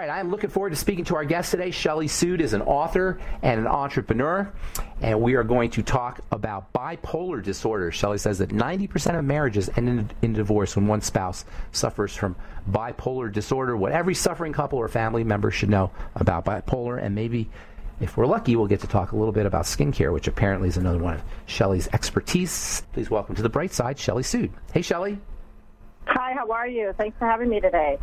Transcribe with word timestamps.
right, 0.00 0.08
I 0.08 0.20
am 0.20 0.30
looking 0.30 0.48
forward 0.48 0.70
to 0.70 0.76
speaking 0.76 1.04
to 1.06 1.16
our 1.16 1.26
guest 1.26 1.50
today. 1.50 1.70
Shelly 1.70 2.06
Sood 2.06 2.40
is 2.40 2.54
an 2.54 2.62
author 2.62 3.20
and 3.42 3.60
an 3.60 3.66
entrepreneur, 3.66 4.50
and 5.02 5.20
we 5.20 5.34
are 5.34 5.44
going 5.44 5.68
to 5.72 5.82
talk 5.82 6.20
about 6.32 6.72
bipolar 6.72 7.42
disorder. 7.42 7.92
Shelly 7.92 8.16
says 8.16 8.38
that 8.38 8.48
90% 8.48 9.18
of 9.18 9.26
marriages 9.26 9.68
end 9.76 9.88
in, 9.90 10.10
in 10.22 10.32
divorce 10.32 10.74
when 10.74 10.86
one 10.86 11.02
spouse 11.02 11.44
suffers 11.72 12.16
from 12.16 12.34
bipolar 12.70 13.30
disorder. 13.30 13.76
What 13.76 13.92
every 13.92 14.14
suffering 14.14 14.54
couple 14.54 14.78
or 14.78 14.88
family 14.88 15.22
member 15.22 15.50
should 15.50 15.68
know 15.68 15.90
about 16.14 16.46
bipolar, 16.46 17.02
and 17.02 17.14
maybe 17.14 17.50
if 18.00 18.16
we're 18.16 18.26
lucky, 18.26 18.56
we'll 18.56 18.68
get 18.68 18.80
to 18.80 18.86
talk 18.86 19.12
a 19.12 19.16
little 19.16 19.32
bit 19.32 19.44
about 19.44 19.64
skincare, 19.66 20.14
which 20.14 20.28
apparently 20.28 20.68
is 20.68 20.78
another 20.78 20.98
one 20.98 21.14
of 21.14 21.22
Shelly's 21.44 21.88
expertise. 21.88 22.82
Please 22.94 23.10
welcome 23.10 23.34
to 23.34 23.42
the 23.42 23.50
bright 23.50 23.74
side, 23.74 23.98
Shelly 23.98 24.22
Sood. 24.22 24.50
Hey, 24.72 24.80
Shelly. 24.80 25.18
Hi, 26.06 26.32
how 26.32 26.50
are 26.50 26.66
you? 26.66 26.94
Thanks 26.96 27.18
for 27.18 27.26
having 27.26 27.50
me 27.50 27.60
today. 27.60 27.98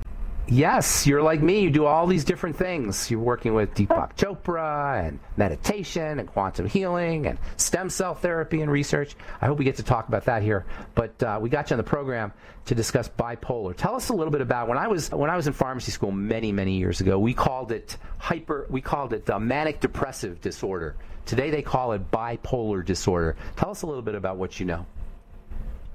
Yes, 0.50 1.06
you're 1.06 1.22
like 1.22 1.42
me. 1.42 1.60
You 1.60 1.70
do 1.70 1.86
all 1.86 2.08
these 2.08 2.24
different 2.24 2.56
things. 2.56 3.12
You're 3.12 3.20
working 3.20 3.54
with 3.54 3.74
Deepak 3.74 4.16
Chopra 4.16 5.06
and 5.06 5.20
meditation 5.36 6.20
and 6.20 6.28
quantum 6.30 6.68
healing 6.68 7.28
and 7.28 7.38
stem 7.58 7.90
cell 7.90 8.16
therapy 8.16 8.62
and 8.62 8.72
research. 8.72 9.18
I 9.42 9.48
hope 9.48 9.60
we 9.60 9.66
get 9.66 9.76
to 9.76 9.84
talk 9.84 10.08
about 10.08 10.24
that 10.26 10.44
here. 10.44 10.66
But 10.96 11.22
uh, 11.22 11.40
we 11.42 11.50
got 11.50 11.70
you 11.70 11.74
on 11.74 11.78
the 11.80 11.84
program 11.84 12.32
to 12.64 12.76
discuss 12.76 13.10
bipolar. 13.10 13.76
Tell 13.76 13.94
us 13.94 14.08
a 14.08 14.14
little 14.14 14.32
bit 14.32 14.40
about 14.40 14.70
when 14.70 14.78
I 14.78 14.88
was 14.88 15.12
when 15.12 15.30
I 15.30 15.36
was 15.36 15.48
in 15.48 15.54
pharmacy 15.54 15.92
school 15.92 16.12
many 16.12 16.54
many 16.54 16.78
years 16.78 17.02
ago. 17.02 17.20
We 17.20 17.34
called 17.34 17.74
it 17.74 17.98
hyper. 18.18 18.68
We 18.70 18.80
called 18.80 19.12
it 19.12 19.26
the 19.26 19.38
manic 19.40 19.82
depressive 19.82 20.40
disorder. 20.40 20.96
Today 21.26 21.50
they 21.50 21.62
call 21.62 21.92
it 21.92 22.10
bipolar 22.10 22.86
disorder. 22.86 23.36
Tell 23.58 23.72
us 23.72 23.82
a 23.82 23.86
little 23.86 24.02
bit 24.02 24.16
about 24.16 24.38
what 24.38 24.62
you 24.62 24.66
know. 24.66 24.86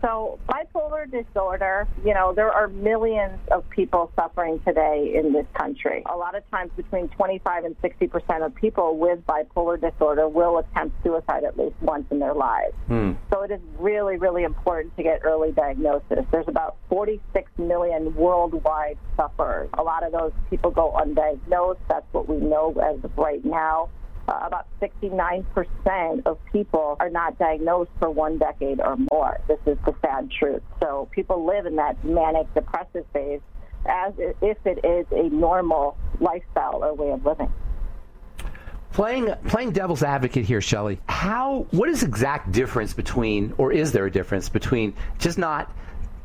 So, 0.03 0.41
bipolar 0.49 1.09
disorder, 1.09 1.87
you 2.05 2.13
know, 2.13 2.33
there 2.35 2.51
are 2.51 2.67
millions 2.67 3.39
of 3.53 3.69
people 3.71 4.11
suffering 4.17 4.61
today 4.67 5.13
in 5.15 5.33
this 5.33 5.47
country. 5.55 6.03
A 6.13 6.17
lot 6.17 6.35
of 6.35 6.49
times, 6.51 6.73
between 6.77 7.09
25 7.11 7.65
and 7.65 7.77
60 7.81 8.09
percent 8.09 8.43
of 8.43 8.53
people 8.55 8.99
with 8.99 9.21
bipolar 9.27 9.81
disorder 9.81 10.29
will 10.29 10.59
attempt 10.59 10.97
suicide 11.05 11.45
at 11.45 11.57
least 11.57 11.77
once 11.81 12.05
in 12.11 12.19
their 12.19 12.35
lives. 12.35 12.75
Hmm. 12.89 13.13
So, 13.33 13.43
it 13.43 13.53
is 13.53 13.61
really, 13.79 14.17
really 14.17 14.43
important 14.43 14.97
to 14.97 15.05
get 15.05 15.21
early 15.23 15.53
diagnosis. 15.53 16.25
There's 16.33 16.49
about 16.49 16.79
46 16.89 17.51
million 17.59 18.13
worldwide 18.17 18.99
sufferers. 19.17 19.71
A 19.75 19.83
lot 19.85 20.03
of 20.03 20.11
those 20.11 20.33
people 20.51 20.73
go 20.73 20.93
undiagnosed. 20.99 21.79
That's 21.89 22.07
what 22.11 22.29
we 22.29 22.39
know 22.39 22.73
as 22.73 23.05
of 23.05 23.17
right 23.17 23.45
now 23.45 23.89
uh, 24.29 24.41
about 24.45 24.67
69% 24.81 26.23
of 26.27 26.39
people 26.53 26.97
are 27.01 27.11
not 27.11 27.39
diagnosed 27.39 27.91
for 27.99 28.11
one 28.11 28.39
decade 28.39 28.81
or 28.81 28.97
more. 29.11 29.41
This 29.49 29.59
is 29.67 29.79
the 29.85 29.95
sad 30.01 30.31
truth. 30.31 30.63
So 30.81 31.09
people 31.13 31.45
live 31.45 31.67
in 31.67 31.77
that 31.77 32.03
manic 32.05 32.53
depressive 32.55 33.05
phase 33.13 33.41
as 33.87 34.15
if 34.19 34.59
it 34.65 34.85
is 34.85 35.07
a 35.11 35.29
normal 35.35 35.97
lifestyle 36.21 36.85
or 36.85 36.95
way 36.95 37.11
of 37.11 37.25
living. 37.25 37.53
Playing 38.93 39.35
playing 39.49 39.73
devil's 39.73 40.03
advocate 40.03 40.45
here, 40.45 40.61
Shelly. 40.61 41.01
How 41.09 41.67
what 41.71 41.89
is 41.89 42.03
exact 42.03 42.53
difference 42.53 42.93
between, 42.93 43.55
or 43.57 43.73
is 43.73 43.91
there 43.93 44.05
a 44.05 44.11
difference 44.11 44.51
between 44.51 44.95
just 45.19 45.39
not 45.39 45.75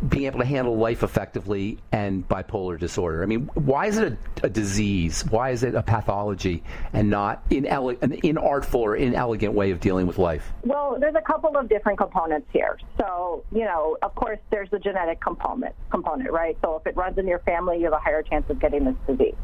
being 0.10 0.26
able 0.26 0.40
to 0.40 0.46
handle 0.46 0.78
life 0.78 1.04
effectively 1.04 1.78
and 1.92 2.28
bipolar 2.28 2.80
disorder? 2.80 3.24
I 3.24 3.26
mean, 3.26 3.50
why 3.56 3.88
is 3.88 3.98
it 3.98 4.14
a, 4.44 4.46
a 4.46 4.50
disease? 4.50 5.26
Why 5.26 5.52
is 5.52 5.64
it 5.64 5.76
a 5.76 5.82
pathology 5.82 6.64
and 6.94 7.10
not 7.10 7.44
an, 7.52 7.66
ele- 7.66 7.90
an 7.90 8.12
inartful 8.22 8.76
or 8.80 8.96
inelegant 8.96 9.54
way 9.54 9.72
of 9.72 9.80
dealing 9.80 10.08
with 10.08 10.18
life? 10.18 10.52
Well, 10.64 10.98
there's 11.00 11.16
a 11.16 11.22
couple 11.22 11.58
of 11.58 11.70
different 11.70 11.98
components 11.98 12.48
here. 12.54 12.78
So, 13.00 13.44
you 13.52 13.66
know, 13.66 13.98
of 14.02 14.14
course, 14.16 14.40
there's 14.52 14.70
the 14.70 14.80
genetic 14.80 15.20
component, 15.22 15.76
component, 15.90 16.32
right? 16.32 16.58
So 16.62 16.76
if 16.76 16.86
it 16.86 16.96
runs 16.96 17.18
in 17.18 17.28
your 17.28 17.40
family, 17.40 17.78
you 17.78 17.86
have 17.86 17.94
a 17.94 18.00
higher 18.00 18.22
chance 18.22 18.46
of 18.50 18.60
getting 18.60 18.86
this 18.86 18.96
disease. 19.08 19.36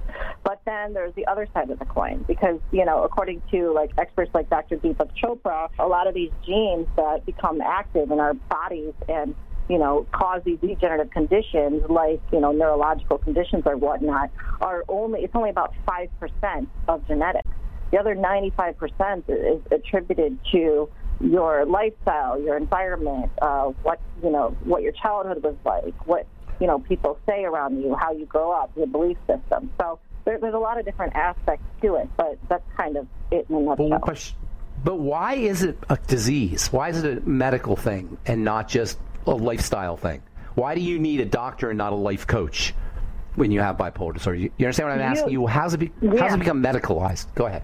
But 0.43 0.61
then 0.65 0.93
there's 0.93 1.15
the 1.15 1.25
other 1.27 1.47
side 1.53 1.69
of 1.69 1.79
the 1.79 1.85
coin 1.85 2.23
because, 2.27 2.59
you 2.71 2.85
know, 2.85 3.03
according 3.03 3.41
to 3.51 3.71
like 3.71 3.91
experts 3.97 4.31
like 4.33 4.49
Dr. 4.49 4.77
Deepak 4.77 5.09
Chopra, 5.21 5.69
a 5.79 5.87
lot 5.87 6.07
of 6.07 6.13
these 6.13 6.31
genes 6.45 6.87
that 6.95 7.25
become 7.25 7.61
active 7.61 8.11
in 8.11 8.19
our 8.19 8.33
bodies 8.33 8.93
and 9.07 9.35
you 9.69 9.77
know, 9.77 10.05
cause 10.11 10.41
these 10.43 10.59
degenerative 10.59 11.11
conditions 11.11 11.83
like, 11.89 12.21
you 12.31 12.39
know, 12.39 12.51
neurological 12.51 13.17
conditions 13.17 13.63
or 13.65 13.77
whatnot 13.77 14.29
are 14.61 14.83
only, 14.87 15.21
it's 15.21 15.35
only 15.35 15.49
about 15.49 15.73
5% 15.87 16.67
of 16.87 17.07
genetics. 17.07 17.49
The 17.91 17.99
other 17.99 18.15
95% 18.15 19.23
is 19.27 19.61
attributed 19.71 20.39
to 20.51 20.89
your 21.21 21.65
lifestyle, 21.65 22.41
your 22.41 22.57
environment, 22.57 23.31
uh, 23.41 23.65
what, 23.83 23.99
you 24.23 24.31
know, 24.31 24.55
what 24.63 24.81
your 24.81 24.91
childhood 24.93 25.43
was 25.43 25.55
like, 25.63 25.93
what, 26.07 26.27
you 26.59 26.67
know, 26.67 26.79
people 26.79 27.19
say 27.27 27.43
around 27.43 27.81
you, 27.81 27.95
how 27.95 28.11
you 28.11 28.25
grow 28.25 28.51
up, 28.51 28.71
your 28.75 28.87
belief 28.87 29.17
system. 29.27 29.71
So 29.79 29.99
there, 30.25 30.39
there's 30.39 30.53
a 30.53 30.59
lot 30.59 30.79
of 30.79 30.85
different 30.85 31.15
aspects 31.15 31.65
to 31.81 31.95
it, 31.95 32.09
but 32.17 32.37
that's 32.49 32.63
kind 32.75 32.97
of 32.97 33.07
it 33.31 33.45
in 33.49 33.55
a 33.55 33.59
nutshell. 33.59 34.01
But, 34.05 34.33
but 34.83 34.99
why 34.99 35.35
is 35.35 35.63
it 35.63 35.77
a 35.89 35.97
disease? 36.07 36.73
Why 36.73 36.89
is 36.89 37.03
it 37.03 37.19
a 37.19 37.21
medical 37.21 37.75
thing 37.75 38.17
and 38.25 38.43
not 38.43 38.67
just 38.67 38.97
a 39.25 39.31
lifestyle 39.31 39.97
thing? 39.97 40.21
Why 40.55 40.75
do 40.75 40.81
you 40.81 40.99
need 40.99 41.19
a 41.19 41.25
doctor 41.25 41.69
and 41.69 41.77
not 41.77 41.93
a 41.93 41.95
life 41.95 42.27
coach 42.27 42.73
when 43.35 43.51
you 43.51 43.59
have 43.61 43.77
bipolar 43.77 44.13
disorder? 44.13 44.37
You, 44.37 44.51
understand 44.59 44.89
what 44.89 44.99
I'm 44.99 45.11
asking 45.11 45.31
you? 45.31 45.47
How's 45.47 45.73
it, 45.73 45.79
be, 45.79 45.91
yeah. 46.01 46.19
how's 46.19 46.33
it 46.33 46.39
become 46.39 46.61
medicalized? 46.61 47.33
Go 47.35 47.45
ahead. 47.45 47.63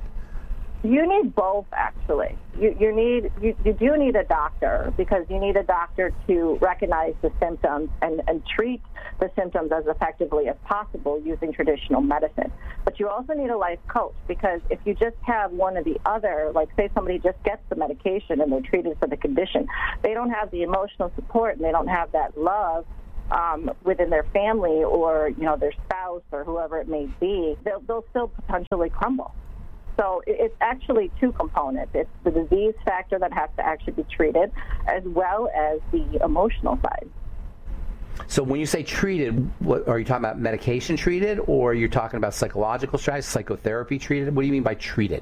You 0.81 1.05
need 1.07 1.35
both, 1.35 1.65
actually. 1.73 2.37
You, 2.57 2.73
you 2.79 2.95
need 2.95 3.31
you, 3.41 3.53
you 3.65 3.73
do 3.73 3.97
need 3.97 4.15
a 4.15 4.23
doctor 4.23 4.93
because 4.95 5.25
you 5.29 5.37
need 5.37 5.57
a 5.57 5.63
doctor 5.63 6.13
to 6.27 6.57
recognize 6.61 7.15
the 7.21 7.31
symptoms 7.37 7.89
and, 8.01 8.21
and 8.27 8.41
treat 8.45 8.81
the 9.19 9.29
symptoms 9.37 9.71
as 9.73 9.83
effectively 9.87 10.47
as 10.47 10.55
possible 10.63 11.21
using 11.21 11.51
traditional 11.51 11.99
medicine. 11.99 12.49
But 12.85 12.97
you 12.97 13.09
also 13.09 13.33
need 13.33 13.49
a 13.49 13.57
life 13.57 13.79
coach 13.89 14.15
because 14.25 14.61
if 14.69 14.79
you 14.85 14.93
just 14.93 15.17
have 15.23 15.51
one 15.51 15.75
or 15.75 15.83
the 15.83 15.99
other, 16.05 16.51
like 16.55 16.69
say 16.77 16.89
somebody 16.93 17.19
just 17.19 17.43
gets 17.43 17.61
the 17.67 17.75
medication 17.75 18.39
and 18.39 18.49
they're 18.49 18.61
treated 18.61 18.97
for 18.99 19.07
the 19.07 19.17
condition, 19.17 19.67
they 20.01 20.13
don't 20.13 20.31
have 20.31 20.49
the 20.51 20.63
emotional 20.63 21.11
support 21.15 21.57
and 21.57 21.65
they 21.65 21.71
don't 21.71 21.89
have 21.89 22.09
that 22.13 22.37
love 22.37 22.85
um, 23.31 23.69
within 23.83 24.09
their 24.09 24.23
family 24.31 24.83
or 24.83 25.29
you 25.37 25.43
know 25.43 25.57
their 25.57 25.73
spouse 25.85 26.23
or 26.31 26.45
whoever 26.45 26.79
it 26.79 26.87
may 26.87 27.07
be, 27.19 27.57
they'll, 27.65 27.81
they'll 27.81 28.05
still 28.11 28.29
potentially 28.29 28.89
crumble. 28.89 29.33
So 29.99 30.21
it's 30.25 30.55
actually 30.61 31.11
two 31.19 31.33
components. 31.33 31.91
It's 31.93 32.09
the 32.23 32.31
disease 32.31 32.73
factor 32.85 33.19
that 33.19 33.33
has 33.33 33.49
to 33.57 33.65
actually 33.65 33.93
be 33.93 34.03
treated, 34.03 34.49
as 34.87 35.03
well 35.03 35.49
as 35.53 35.81
the 35.91 36.23
emotional 36.23 36.79
side. 36.81 37.09
So 38.27 38.41
when 38.43 38.61
you 38.61 38.65
say 38.65 38.83
treated, 38.83 39.51
what, 39.59 39.89
are 39.89 39.99
you 39.99 40.05
talking 40.05 40.23
about 40.23 40.39
medication 40.39 40.95
treated, 40.95 41.39
or 41.47 41.73
you're 41.73 41.89
talking 41.89 42.17
about 42.17 42.33
psychological 42.33 42.97
strategies, 42.97 43.25
psychotherapy 43.25 43.99
treated? 43.99 44.33
What 44.33 44.43
do 44.43 44.47
you 44.47 44.53
mean 44.53 44.63
by 44.63 44.75
treated? 44.75 45.21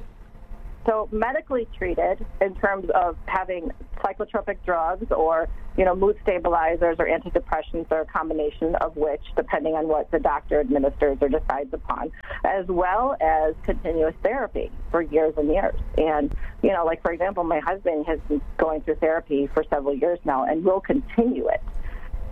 So 0.86 1.08
medically 1.12 1.68
treated 1.76 2.24
in 2.40 2.54
terms 2.54 2.88
of 2.94 3.16
having 3.26 3.70
psychotropic 3.98 4.56
drugs 4.64 5.06
or, 5.10 5.46
you 5.76 5.84
know, 5.84 5.94
mood 5.94 6.16
stabilizers 6.22 6.96
or 6.98 7.06
antidepressants 7.06 7.90
or 7.90 8.00
a 8.00 8.06
combination 8.06 8.74
of 8.76 8.96
which, 8.96 9.20
depending 9.36 9.74
on 9.74 9.86
what 9.86 10.10
the 10.10 10.18
doctor 10.18 10.60
administers 10.60 11.18
or 11.20 11.28
decides 11.28 11.74
upon, 11.74 12.10
as 12.44 12.66
well 12.66 13.16
as 13.20 13.54
continuous 13.62 14.14
therapy 14.22 14.70
for 14.90 15.02
years 15.02 15.34
and 15.36 15.48
years. 15.48 15.78
And, 15.96 16.34
you 16.62 16.72
know, 16.72 16.84
like 16.84 17.02
for 17.02 17.12
example, 17.12 17.44
my 17.44 17.60
husband 17.60 18.06
has 18.06 18.20
been 18.28 18.40
going 18.56 18.82
through 18.82 18.96
therapy 18.96 19.48
for 19.52 19.64
several 19.70 19.94
years 19.94 20.18
now 20.24 20.44
and 20.44 20.64
will 20.64 20.80
continue 20.80 21.48
it. 21.48 21.62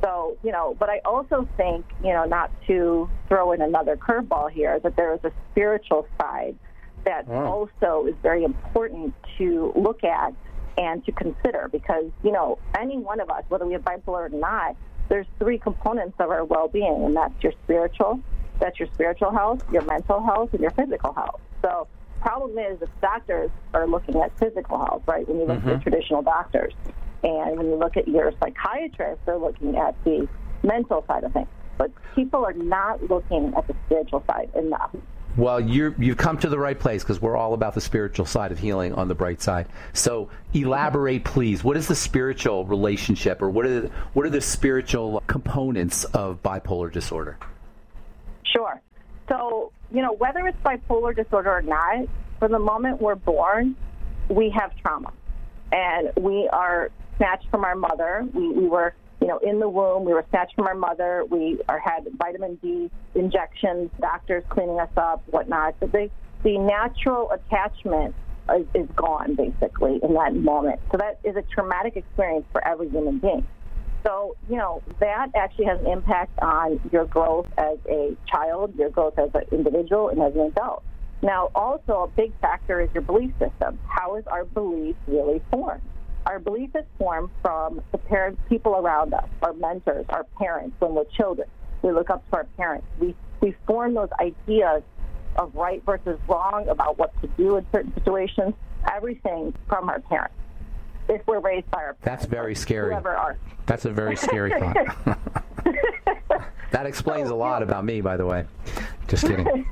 So, 0.02 0.36
you 0.42 0.52
know, 0.52 0.76
but 0.78 0.90
I 0.90 1.00
also 1.04 1.48
think, 1.56 1.84
you 2.02 2.12
know, 2.12 2.24
not 2.24 2.50
to 2.66 3.08
throw 3.28 3.52
in 3.52 3.62
another 3.62 3.96
curveball 3.96 4.50
here, 4.50 4.78
that 4.80 4.94
there 4.96 5.14
is 5.14 5.20
a 5.24 5.32
spiritual 5.50 6.06
side 6.20 6.56
that 7.04 7.26
mm. 7.26 7.46
also 7.46 8.06
is 8.06 8.14
very 8.22 8.44
important 8.44 9.14
to 9.38 9.72
look 9.74 10.04
at 10.04 10.34
and 10.76 11.04
to 11.06 11.12
consider 11.12 11.68
because, 11.72 12.04
you 12.22 12.32
know, 12.32 12.58
any 12.78 12.98
one 12.98 13.20
of 13.20 13.30
us, 13.30 13.44
whether 13.48 13.64
we 13.64 13.72
have 13.72 13.82
bipolar 13.82 14.26
or 14.26 14.28
not, 14.28 14.76
there's 15.08 15.26
three 15.38 15.58
components 15.58 16.16
of 16.18 16.30
our 16.30 16.44
well-being, 16.44 17.04
and 17.04 17.16
that's 17.16 17.34
your 17.42 17.52
spiritual, 17.64 18.20
that's 18.58 18.78
your 18.78 18.88
spiritual 18.94 19.30
health, 19.30 19.62
your 19.72 19.82
mental 19.82 20.22
health, 20.22 20.50
and 20.53 20.60
your 20.60 20.70
physical 20.72 21.12
health. 21.12 21.41
So 21.62 21.88
problem 22.20 22.58
is 22.58 22.82
if 22.82 22.88
doctors 23.00 23.50
are 23.72 23.86
looking 23.86 24.16
at 24.16 24.36
physical 24.38 24.78
health, 24.78 25.03
right, 25.06 25.26
when 25.28 25.38
you 25.38 25.47
look 25.47 25.58
mm-hmm. 25.58 25.70
at 25.70 25.82
traditional 25.82 26.22
doctors. 26.22 26.72
And 27.22 27.56
when 27.56 27.66
you 27.66 27.76
look 27.76 27.97
at 27.97 28.06
your 28.06 28.32
psychiatrist, 28.41 29.20
they're 29.26 29.38
looking 29.38 29.76
at 29.76 29.94
the 30.04 30.28
mental 30.62 31.04
side 31.08 31.24
of 31.24 31.32
things. 31.32 31.48
But 31.78 31.91
people 32.14 32.44
are 32.44 32.53
not 32.53 33.03
looking 33.10 33.53
at 33.56 33.66
the 33.66 33.74
spiritual 33.86 34.22
side 34.26 34.50
enough. 34.54 34.91
Well, 35.36 35.60
you 35.60 35.92
have 35.92 36.16
come 36.16 36.38
to 36.38 36.48
the 36.48 36.59
right 36.59 36.78
place 36.78 37.02
because 37.02 37.20
we're 37.20 37.36
all 37.36 37.52
about 37.52 37.74
the 37.74 37.80
spiritual 37.80 38.24
side 38.24 38.52
of 38.52 38.59
healing 38.59 38.94
on 38.94 39.09
the 39.09 39.14
bright 39.14 39.42
side. 39.42 39.66
So, 39.92 40.30
elaborate, 40.54 41.24
please. 41.24 41.62
What 41.62 41.76
is 41.76 41.88
the 41.88 41.94
spiritual 41.94 42.64
relationship, 42.64 43.42
or 43.42 43.50
what 43.50 43.66
are 43.66 43.80
the, 43.82 43.91
what 44.14 44.24
are 44.24 44.30
the 44.30 44.41
spiritual 44.41 45.22
components 45.26 46.04
of 46.04 46.42
bipolar 46.42 46.91
disorder? 46.91 47.38
Sure. 48.56 48.80
So, 49.28 49.72
you 49.91 50.03
know, 50.03 50.12
whether 50.12 50.47
it's 50.47 50.58
bipolar 50.64 51.14
disorder 51.14 51.50
or 51.50 51.62
not, 51.62 52.06
from 52.38 52.53
the 52.53 52.58
moment 52.58 53.00
we're 53.00 53.14
born, 53.14 53.76
we 54.28 54.53
have 54.58 54.74
trauma, 54.76 55.12
and 55.72 56.10
we 56.16 56.48
are 56.53 56.91
snatched 57.16 57.48
from 57.50 57.64
our 57.64 57.74
mother. 57.74 58.26
We, 58.32 58.50
we 58.50 58.68
were 58.68 58.94
you 59.20 59.28
know, 59.28 59.38
in 59.38 59.60
the 59.60 59.68
womb. 59.68 60.04
We 60.04 60.12
were 60.12 60.24
snatched 60.30 60.54
from 60.54 60.66
our 60.66 60.74
mother. 60.74 61.24
We 61.28 61.60
are, 61.68 61.78
had 61.78 62.06
vitamin 62.16 62.56
D 62.62 62.91
injections, 63.14 63.91
doctors 64.00 64.44
cleaning 64.48 64.78
us 64.78 64.91
up, 64.97 65.22
whatnot. 65.30 65.74
So 65.80 65.86
the, 65.86 66.10
the 66.42 66.59
natural 66.59 67.30
attachment 67.32 68.14
is, 68.54 68.66
is 68.74 68.88
gone, 68.94 69.34
basically, 69.34 70.00
in 70.02 70.14
that 70.14 70.34
moment. 70.34 70.80
So 70.92 70.98
that 70.98 71.18
is 71.24 71.36
a 71.36 71.42
traumatic 71.42 71.97
experience 71.97 72.47
for 72.52 72.66
every 72.66 72.88
human 72.88 73.18
being. 73.18 73.47
So, 74.06 74.36
you 74.48 74.56
know, 74.56 74.82
that 75.00 75.30
actually 75.34 75.64
has 75.64 75.80
an 75.80 75.88
impact 75.88 76.38
on 76.41 76.78
your 76.92 77.06
growth 77.06 77.48
as 77.58 77.78
a 77.88 78.16
child, 78.30 78.72
your 78.76 78.91
growth 78.91 79.18
as 79.18 79.30
an 79.34 79.42
individual, 79.50 80.10
and 80.10 80.22
as 80.22 80.32
an 80.34 80.42
adult. 80.42 80.84
Now, 81.22 81.50
also 81.56 82.04
a 82.04 82.08
big 82.16 82.32
factor 82.41 82.80
is 82.80 82.88
your 82.94 83.03
belief 83.03 83.32
system. 83.41 83.80
How 83.88 84.14
is 84.14 84.24
our 84.28 84.44
belief 84.44 84.94
really 85.08 85.42
formed? 85.50 85.82
Our 86.26 86.38
belief 86.38 86.70
is 86.76 86.84
formed 86.98 87.30
from 87.42 87.82
the 87.91 87.98
parents, 87.98 88.41
people 88.48 88.76
around 88.76 89.12
us, 89.12 89.28
our 89.42 89.54
mentors, 89.54 90.06
our 90.09 90.24
parents 90.38 90.76
when 90.78 90.94
we're 90.94 91.04
children. 91.16 91.48
We 91.82 91.91
look 91.91 92.09
up 92.09 92.28
to 92.30 92.36
our 92.36 92.44
parents. 92.56 92.86
We, 93.00 93.16
we 93.41 93.56
form 93.66 93.94
those 93.94 94.10
ideas 94.20 94.82
of 95.36 95.52
right 95.54 95.82
versus 95.84 96.18
wrong, 96.28 96.68
about 96.68 96.97
what 96.98 97.12
to 97.22 97.28
do 97.36 97.56
in 97.56 97.66
certain 97.72 97.92
situations, 97.94 98.54
everything 98.92 99.52
from 99.68 99.88
our 99.88 100.00
parents. 100.00 100.34
If 101.08 101.26
we're 101.26 101.41
raised 101.41 101.70
by 101.70 101.78
our 101.78 101.94
parents. 101.94 102.04
That's 102.04 102.24
very 102.26 102.54
scary. 102.54 102.91
Whoever 102.91 103.14
are. 103.14 103.36
That's 103.66 103.84
a 103.84 103.91
very 103.91 104.16
scary 104.16 104.50
thought. 104.60 105.18
that 106.70 106.86
explains 106.86 107.30
a 107.30 107.34
lot 107.34 107.62
about 107.62 107.84
me, 107.84 108.00
by 108.00 108.16
the 108.16 108.26
way. 108.26 108.44
Just 109.08 109.24
kidding. 109.26 109.47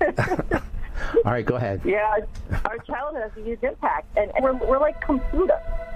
All 1.25 1.33
right, 1.33 1.45
go 1.45 1.57
ahead. 1.57 1.81
Yeah, 1.85 2.19
our 2.65 2.79
childhood 2.79 3.23
has 3.23 3.33
a 3.37 3.45
huge 3.45 3.63
impact, 3.63 4.07
and, 4.17 4.31
and 4.35 4.45
we're, 4.45 4.55
we're 4.55 4.79
like 4.79 5.01
computers, 5.01 5.51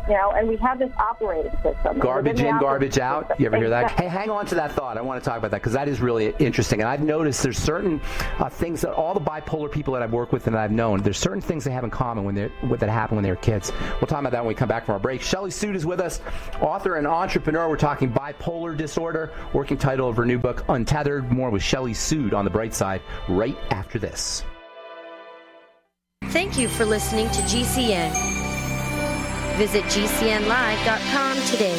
you 0.08 0.14
know, 0.14 0.32
and 0.32 0.49
we 0.49 0.56
have 0.56 0.78
this 0.78 0.90
operating 0.99 1.52
system. 1.62 1.99
Garbage 1.99 2.40
in, 2.40 2.58
garbage 2.58 2.99
out. 2.99 3.28
System, 3.28 3.43
You 3.43 3.46
ever 3.46 3.56
hear 3.58 3.69
that? 3.70 3.90
Hey, 3.93 4.08
hang 4.08 4.31
on 4.31 4.46
to 4.46 4.55
that 4.55 4.72
thought. 4.72 4.96
I 4.96 5.02
want 5.02 5.22
to 5.22 5.28
talk 5.28 5.38
about 5.38 5.50
that 5.50 5.58
because 5.58 5.75
that 5.75 5.88
is 5.88 6.00
really 6.00 6.34
interesting. 6.38 6.81
And 6.81 6.88
I've 6.88 7.02
noticed 7.02 7.43
there's 7.43 7.58
certain 7.58 8.00
uh, 8.38 8.49
things 8.49 8.81
that 8.81 8.93
all 8.93 9.12
the 9.12 9.20
bipolar 9.20 9.70
people 9.70 9.93
that 9.94 10.02
I've 10.02 10.12
worked 10.12 10.32
with 10.32 10.46
and 10.46 10.56
I've 10.56 10.72
known, 10.72 11.02
there's 11.02 11.19
certain 11.19 11.43
things 11.43 11.64
they 11.64 11.70
have 11.70 11.84
in 11.84 11.90
common 11.90 12.25
when 12.25 12.34
they're 12.34 12.49
what 12.62 12.81
that 12.81 12.88
happen 12.88 13.16
when 13.16 13.22
they 13.22 13.31
were 13.31 13.37
kids. 13.37 13.72
We'll 14.00 14.06
talk 14.06 14.20
about 14.20 14.32
that 14.32 14.40
when 14.40 14.49
we 14.49 14.55
come 14.55 14.69
back 14.69 14.87
from 14.87 14.94
our 14.94 14.99
break. 14.99 15.20
Shelly 15.20 15.50
Sood 15.50 15.75
is 15.75 15.84
with 15.84 16.00
us, 16.00 16.20
author 16.60 16.96
and 16.96 17.06
entrepreneur. 17.06 17.69
We're 17.69 17.76
talking 17.76 18.10
bipolar 18.10 18.76
disorder. 18.76 19.32
Working 19.52 19.76
title 19.76 20.08
of 20.08 20.16
her 20.16 20.25
new 20.25 20.38
book, 20.38 20.64
Untethered. 20.69 21.31
More 21.31 21.50
with 21.50 21.62
Shelly 21.62 21.93
Sood 21.93 22.32
on 22.32 22.44
the 22.44 22.50
bright 22.50 22.75
side 22.75 23.02
right 23.28 23.56
after 23.70 23.99
this. 23.99 24.44
Thank 26.25 26.58
you 26.58 26.69
for 26.69 26.84
listening 26.84 27.26
to 27.31 27.40
GCN. 27.43 28.38
Visit 29.58 29.82
GCNlive.com 29.87 31.37
today. 31.46 31.75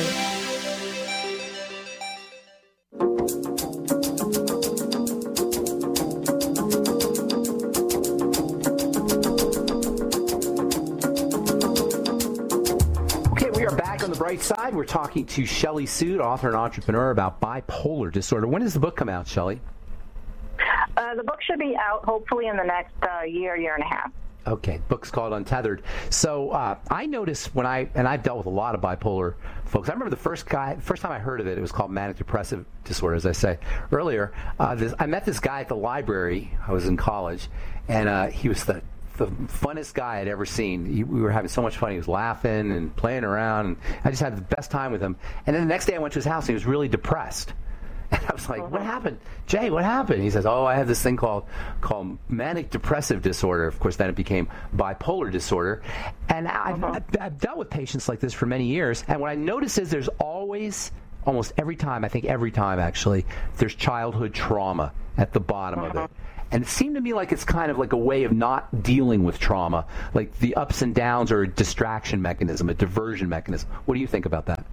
Okay, 13.32 13.50
we 13.58 13.66
are 13.66 13.74
back 13.78 14.04
on 14.04 14.10
the 14.10 14.18
bright 14.18 14.42
side. 14.42 14.76
We're 14.76 14.84
talking 14.84 15.26
to 15.28 15.46
Shelly 15.46 15.86
Sood, 15.86 16.20
author 16.20 16.48
and 16.50 16.58
entrepreneur, 16.58 17.12
about 17.12 17.40
bipolar 17.40 18.12
disorder. 18.12 18.46
When 18.46 18.62
does 18.62 18.74
the 18.74 18.82
book 18.82 18.98
come 18.98 19.08
out, 19.08 19.26
Shelly? 19.26 19.62
Uh, 20.98 21.16
the 21.16 21.24
book 21.24 21.42
should 21.42 21.60
be 21.60 21.78
out 21.80 22.04
hopefully 22.04 22.48
in 22.48 22.58
the 22.58 22.66
next 22.66 22.96
uh, 23.04 23.24
year, 23.24 23.56
year 23.56 23.76
and 23.76 23.84
a 23.86 23.88
half. 23.88 24.12
Okay, 24.50 24.82
book's 24.88 25.12
called 25.12 25.32
Untethered. 25.32 25.84
So 26.10 26.50
uh, 26.50 26.78
I 26.90 27.06
noticed 27.06 27.54
when 27.54 27.68
I 27.68 27.88
and 27.94 28.08
I've 28.08 28.24
dealt 28.24 28.38
with 28.38 28.48
a 28.48 28.52
lot 28.52 28.74
of 28.74 28.82
bipolar 28.82 29.36
folks. 29.66 29.90
I 29.90 29.94
remember 29.94 30.10
the 30.10 30.22
first 30.22 30.48
guy, 30.48 30.76
first 30.78 31.04
time 31.04 31.12
I 31.12 31.20
heard 31.20 31.40
of 31.40 31.46
it, 31.46 31.58
it 31.58 31.62
was 31.62 31.72
called 31.72 31.92
manic 31.92 32.18
depressive 32.18 32.66
disorder, 32.84 33.16
as 33.16 33.28
I 33.28 33.32
say 33.34 33.60
earlier. 33.92 34.34
Uh, 34.60 34.74
this, 34.74 34.94
I 34.98 35.06
met 35.06 35.24
this 35.24 35.40
guy 35.40 35.62
at 35.62 35.68
the 35.68 35.76
library. 35.76 36.58
I 36.68 36.72
was 36.72 36.88
in 36.88 36.98
college, 36.98 37.48
and 37.88 38.10
uh, 38.10 38.28
he 38.28 38.50
was 38.50 38.66
the 38.66 38.82
the 39.18 39.28
funnest 39.28 39.94
guy 39.94 40.20
I'd 40.20 40.28
ever 40.28 40.46
seen. 40.46 40.86
He, 40.86 41.04
we 41.04 41.22
were 41.22 41.30
having 41.32 41.50
so 41.50 41.62
much 41.62 41.78
fun. 41.78 41.92
He 41.92 41.98
was 41.98 42.08
laughing 42.08 42.72
and 42.72 42.96
playing 42.96 43.26
around, 43.26 43.66
and 43.68 43.78
I 44.04 44.10
just 44.10 44.22
had 44.22 44.36
the 44.36 44.42
best 44.42 44.72
time 44.72 44.92
with 44.92 45.02
him. 45.02 45.16
And 45.46 45.56
then 45.56 45.62
the 45.62 45.70
next 45.70 45.86
day, 45.86 45.96
I 45.96 46.00
went 46.00 46.14
to 46.14 46.20
his 46.20 46.26
house, 46.26 46.46
and 46.46 46.50
he 46.50 46.54
was 46.56 46.66
really 46.66 46.88
depressed. 46.88 47.54
And 48.20 48.26
I 48.28 48.34
was 48.34 48.50
like, 48.50 48.62
"What 48.72 48.82
uh-huh. 48.82 48.92
happened, 48.92 49.20
Jay? 49.46 49.70
What 49.70 49.84
happened?" 49.84 50.24
He 50.24 50.32
says, 50.32 50.46
"Oh, 50.46 50.66
I 50.66 50.76
have 50.76 50.88
this 50.88 51.02
thing 51.02 51.16
called 51.16 51.46
called 51.80 52.18
manic 52.28 52.72
depressive 52.72 53.22
disorder. 53.22 53.68
Of 53.68 53.80
course, 53.80 53.98
then 53.98 54.10
it 54.10 54.16
became 54.16 54.50
bipolar 54.76 55.32
disorder." 55.32 55.84
And 56.28 56.48
I've, 56.48 56.84
uh-huh. 56.84 56.94
I've, 56.96 57.22
I've 57.22 57.38
dealt 57.38 57.58
with 57.58 57.70
patients 57.70 58.10
like 58.10 58.20
this 58.20 58.34
for 58.34 58.48
many 58.48 58.66
years. 58.66 59.04
And 59.08 59.22
what 59.22 59.30
I 59.30 59.36
notice 59.36 59.78
is 59.78 59.92
there's 59.92 60.08
always, 60.20 60.92
almost 61.26 61.54
every 61.58 61.76
time, 61.76 62.04
I 62.04 62.08
think 62.08 62.26
every 62.26 62.52
time 62.52 62.80
actually, 62.80 63.26
there's 63.58 63.76
childhood 63.76 64.34
trauma 64.34 64.92
at 65.18 65.32
the 65.32 65.40
bottom 65.40 65.80
of 65.80 65.92
it. 65.92 65.98
Uh-huh. 65.98 66.08
And 66.52 66.64
it 66.64 66.68
seemed 66.68 66.96
to 66.96 67.02
me 67.02 67.14
like 67.14 67.32
it's 67.32 67.46
kind 67.46 67.70
of 67.70 67.78
like 67.78 67.94
a 67.94 67.98
way 67.98 68.24
of 68.24 68.32
not 68.32 68.82
dealing 68.82 69.24
with 69.24 69.38
trauma, 69.38 69.86
like 70.16 70.38
the 70.40 70.56
ups 70.56 70.82
and 70.82 70.96
downs 70.96 71.32
are 71.32 71.44
a 71.44 71.48
distraction 71.48 72.22
mechanism, 72.24 72.70
a 72.70 72.74
diversion 72.74 73.30
mechanism. 73.30 73.70
What 73.86 73.94
do 73.94 74.02
you 74.02 74.08
think 74.08 74.26
about 74.26 74.48
that? 74.48 74.66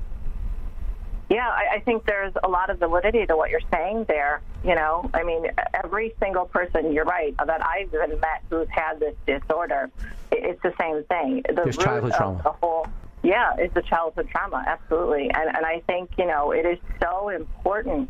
Yeah, 1.28 1.49
I, 1.49 1.76
I 1.76 1.81
think 1.81 2.06
there's 2.06 2.32
a 2.44 2.49
lot 2.49 2.70
of 2.70 2.78
validity 2.78 3.26
to 3.26 3.37
what 3.37 3.50
you're 3.50 3.61
saying 3.73 4.05
there. 4.06 4.43
You 4.64 4.75
know, 4.75 5.11
I 5.12 5.25
mean, 5.25 5.46
every 5.75 6.14
single 6.20 6.44
person, 6.44 6.93
you're 6.93 7.05
right, 7.05 7.34
that 7.38 7.64
I've 7.64 7.88
even 7.88 8.20
met 8.20 8.43
who's 8.49 8.69
had 8.70 9.00
this 9.00 9.14
disorder, 9.26 9.90
it's 10.31 10.62
the 10.62 10.73
same 10.81 11.02
thing. 11.05 11.43
The 11.49 11.62
There's 11.62 11.76
childhood 11.76 12.12
trauma. 12.17 12.40
The 12.43 12.52
whole, 12.52 12.87
yeah, 13.23 13.55
it's 13.58 13.75
the 13.75 13.82
childhood 13.82 14.28
trauma, 14.31 14.64
absolutely. 14.67 15.31
And, 15.31 15.56
and 15.56 15.67
I 15.67 15.82
think, 15.88 16.11
you 16.17 16.26
know, 16.26 16.52
it 16.52 16.64
is 16.64 16.78
so 17.02 17.28
important 17.28 18.08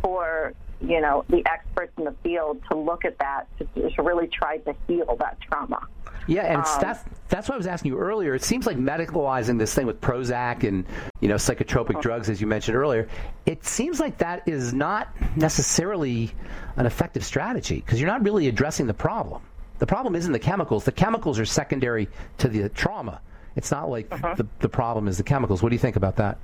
for, 0.00 0.52
you 0.80 1.00
know, 1.00 1.24
the 1.28 1.44
experts 1.46 1.92
in 1.98 2.04
the 2.04 2.14
field 2.22 2.60
to 2.70 2.76
look 2.76 3.04
at 3.04 3.18
that, 3.18 3.48
to, 3.58 3.90
to 3.90 4.02
really 4.02 4.28
try 4.28 4.58
to 4.58 4.74
heal 4.86 5.16
that 5.18 5.38
trauma. 5.40 5.86
Yeah, 6.26 6.42
and 6.42 6.60
it's 6.60 6.74
Um, 6.74 6.80
that's 6.80 7.04
that's 7.28 7.48
what 7.48 7.54
I 7.54 7.58
was 7.58 7.66
asking 7.66 7.92
you 7.92 7.98
earlier. 7.98 8.34
It 8.34 8.42
seems 8.42 8.66
like 8.66 8.76
medicalizing 8.76 9.58
this 9.58 9.74
thing 9.74 9.86
with 9.86 10.00
Prozac 10.00 10.66
and 10.66 10.84
you 11.20 11.28
know 11.28 11.34
psychotropic 11.34 12.00
drugs, 12.00 12.28
as 12.30 12.40
you 12.40 12.46
mentioned 12.46 12.76
earlier. 12.76 13.08
It 13.46 13.64
seems 13.64 14.00
like 14.00 14.18
that 14.18 14.46
is 14.46 14.72
not 14.72 15.08
necessarily 15.36 16.32
an 16.76 16.86
effective 16.86 17.24
strategy 17.24 17.76
because 17.76 18.00
you're 18.00 18.10
not 18.10 18.22
really 18.24 18.48
addressing 18.48 18.86
the 18.86 18.94
problem. 18.94 19.42
The 19.78 19.86
problem 19.86 20.14
isn't 20.14 20.32
the 20.32 20.38
chemicals. 20.38 20.84
The 20.84 20.92
chemicals 20.92 21.38
are 21.38 21.44
secondary 21.44 22.08
to 22.38 22.48
the 22.48 22.68
trauma. 22.68 23.20
It's 23.56 23.70
not 23.70 23.90
like 23.90 24.08
the 24.10 24.46
the 24.60 24.68
problem 24.68 25.08
is 25.08 25.16
the 25.18 25.24
chemicals. 25.24 25.62
What 25.62 25.68
do 25.70 25.74
you 25.74 25.80
think 25.80 25.96
about 25.96 26.16
that? 26.16 26.38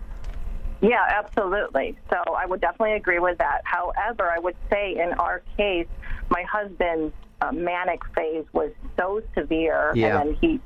Yeah, 0.83 1.05
absolutely. 1.11 1.97
So 2.09 2.17
I 2.35 2.47
would 2.47 2.61
definitely 2.61 2.95
agree 2.95 3.19
with 3.19 3.37
that. 3.39 3.61
However, 3.65 4.31
I 4.31 4.39
would 4.39 4.57
say 4.71 4.97
in 4.99 5.13
our 5.15 5.43
case, 5.57 5.89
my 6.31 6.43
husband's 6.51 7.13
uh, 7.41 7.53
manic 7.53 8.01
phase 8.15 8.45
was 8.53 8.71
so 8.99 9.23
severe, 9.35 9.93
Yeah. 9.95 10.21
and 10.21 10.31
then 10.31 10.37
he 10.41 10.61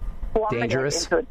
Dangerous. 0.51 1.05
into 1.05 1.27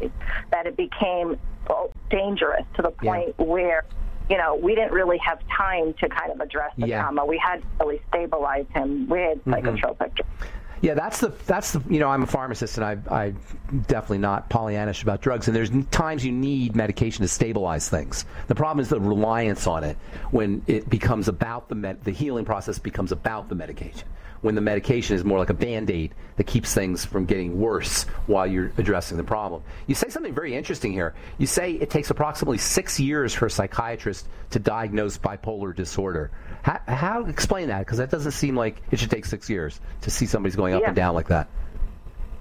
it, 0.00 0.12
that 0.50 0.66
it 0.66 0.76
became 0.76 1.38
well, 1.68 1.90
dangerous 2.10 2.64
to 2.76 2.82
the 2.82 2.92
Yeah. 3.02 3.12
point 3.12 3.38
where. 3.38 3.84
You 4.28 4.36
know, 4.38 4.56
we 4.56 4.74
didn't 4.74 4.90
really 4.90 5.18
have 5.18 5.38
time 5.56 5.94
to 6.00 6.08
kind 6.08 6.32
of 6.32 6.40
address 6.40 6.72
the 6.76 6.88
Yeah. 6.88 7.00
trauma. 7.02 7.24
We 7.24 7.38
had 7.38 7.60
to 7.62 7.66
really 7.78 8.02
stabilize 8.08 8.66
him 8.74 9.06
with 9.08 9.38
Mm-hmm. 9.44 9.52
psychotropic. 9.54 10.20
Yeah, 10.82 10.94
that's 10.94 11.20
the 11.20 11.28
that's 11.46 11.72
the 11.72 11.82
you 11.88 11.98
know 11.98 12.08
I'm 12.08 12.22
a 12.22 12.26
pharmacist 12.26 12.78
and 12.78 12.84
I 12.84 12.98
I 13.10 13.34
definitely 13.86 14.18
not 14.18 14.50
Pollyannish 14.50 15.02
about 15.02 15.22
drugs 15.22 15.48
and 15.48 15.56
there's 15.56 15.70
times 15.90 16.24
you 16.24 16.32
need 16.32 16.76
medication 16.76 17.22
to 17.22 17.28
stabilize 17.28 17.88
things. 17.88 18.26
The 18.48 18.54
problem 18.54 18.80
is 18.80 18.88
the 18.90 19.00
reliance 19.00 19.66
on 19.66 19.84
it 19.84 19.96
when 20.30 20.62
it 20.66 20.88
becomes 20.90 21.28
about 21.28 21.68
the 21.68 21.74
med- 21.74 22.04
the 22.04 22.10
healing 22.10 22.44
process 22.44 22.78
becomes 22.78 23.12
about 23.12 23.48
the 23.48 23.54
medication. 23.54 24.06
When 24.42 24.54
the 24.54 24.60
medication 24.60 25.16
is 25.16 25.24
more 25.24 25.38
like 25.38 25.48
a 25.50 25.54
band-aid 25.54 26.14
that 26.36 26.44
keeps 26.44 26.72
things 26.74 27.04
from 27.04 27.24
getting 27.24 27.58
worse 27.58 28.04
while 28.26 28.46
you're 28.46 28.70
addressing 28.76 29.16
the 29.16 29.24
problem. 29.24 29.62
You 29.86 29.94
say 29.94 30.10
something 30.10 30.34
very 30.34 30.54
interesting 30.54 30.92
here. 30.92 31.14
You 31.38 31.46
say 31.46 31.72
it 31.72 31.88
takes 31.88 32.10
approximately 32.10 32.58
six 32.58 33.00
years 33.00 33.32
for 33.32 33.46
a 33.46 33.50
psychiatrist 33.50 34.28
to 34.50 34.58
diagnose 34.58 35.16
bipolar 35.18 35.74
disorder. 35.74 36.30
How, 36.62 36.80
how 36.86 37.24
explain 37.24 37.68
that? 37.68 37.80
Because 37.80 37.98
that 37.98 38.10
doesn't 38.10 38.32
seem 38.32 38.54
like 38.56 38.82
it 38.90 38.98
should 38.98 39.10
take 39.10 39.24
six 39.24 39.48
years 39.48 39.80
to 40.02 40.10
see 40.10 40.26
somebody's 40.26 40.54
going 40.56 40.65
up 40.74 40.82
Yeah. 40.82 40.88
and 40.88 40.96
down 40.96 41.14
like 41.14 41.28
that. 41.28 41.48